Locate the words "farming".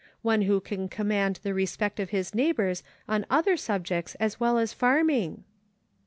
4.73-5.43